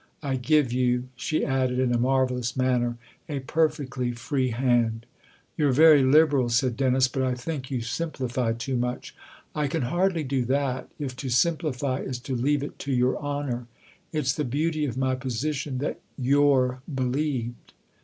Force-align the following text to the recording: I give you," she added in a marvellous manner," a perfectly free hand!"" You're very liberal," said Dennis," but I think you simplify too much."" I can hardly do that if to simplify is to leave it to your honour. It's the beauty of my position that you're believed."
I 0.23 0.35
give 0.35 0.73
you," 0.73 1.09
she 1.15 1.45
added 1.45 1.77
in 1.77 1.93
a 1.93 1.97
marvellous 1.99 2.57
manner," 2.57 2.97
a 3.29 3.41
perfectly 3.41 4.13
free 4.13 4.49
hand!"" 4.49 5.05
You're 5.57 5.71
very 5.71 6.01
liberal," 6.01 6.49
said 6.49 6.75
Dennis," 6.75 7.07
but 7.07 7.21
I 7.21 7.35
think 7.35 7.69
you 7.69 7.81
simplify 7.81 8.53
too 8.53 8.75
much."" 8.77 9.13
I 9.55 9.67
can 9.67 9.83
hardly 9.83 10.23
do 10.23 10.43
that 10.45 10.89
if 10.97 11.15
to 11.17 11.29
simplify 11.29 11.99
is 11.99 12.17
to 12.21 12.35
leave 12.35 12.63
it 12.63 12.79
to 12.79 12.91
your 12.91 13.15
honour. 13.19 13.67
It's 14.11 14.33
the 14.33 14.43
beauty 14.43 14.85
of 14.85 14.97
my 14.97 15.13
position 15.13 15.77
that 15.77 15.99
you're 16.17 16.81
believed." 16.91 17.73